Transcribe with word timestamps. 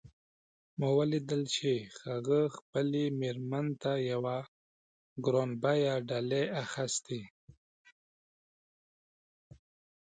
ما 0.79 0.89
ولیدل 0.99 1.41
چې 1.55 1.71
هغه 2.05 2.39
خپلې 2.57 3.03
میرمن 3.19 3.67
ته 3.81 3.91
یوه 4.11 4.37
ګران 5.25 5.49
بیه 5.61 5.95
ډالۍ 6.07 6.45
اخیستې 6.63 7.21